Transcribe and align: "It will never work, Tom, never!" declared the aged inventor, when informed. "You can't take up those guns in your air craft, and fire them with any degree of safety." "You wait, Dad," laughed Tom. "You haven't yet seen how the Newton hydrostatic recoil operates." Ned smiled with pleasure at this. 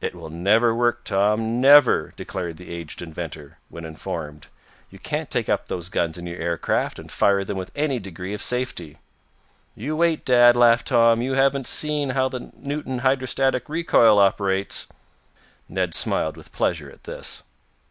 "It 0.00 0.14
will 0.14 0.30
never 0.30 0.74
work, 0.74 1.04
Tom, 1.04 1.60
never!" 1.60 2.14
declared 2.16 2.56
the 2.56 2.70
aged 2.70 3.02
inventor, 3.02 3.58
when 3.68 3.84
informed. 3.84 4.46
"You 4.88 4.98
can't 4.98 5.30
take 5.30 5.50
up 5.50 5.66
those 5.66 5.90
guns 5.90 6.16
in 6.16 6.26
your 6.26 6.38
air 6.38 6.56
craft, 6.56 6.98
and 6.98 7.12
fire 7.12 7.44
them 7.44 7.58
with 7.58 7.72
any 7.76 7.98
degree 7.98 8.32
of 8.32 8.40
safety." 8.40 8.96
"You 9.74 9.94
wait, 9.94 10.24
Dad," 10.24 10.56
laughed 10.56 10.86
Tom. 10.86 11.20
"You 11.20 11.34
haven't 11.34 11.66
yet 11.66 11.76
seen 11.76 12.08
how 12.16 12.30
the 12.30 12.50
Newton 12.56 13.00
hydrostatic 13.00 13.68
recoil 13.68 14.18
operates." 14.18 14.86
Ned 15.68 15.92
smiled 15.92 16.38
with 16.38 16.52
pleasure 16.54 16.90
at 16.90 17.04
this. 17.04 17.42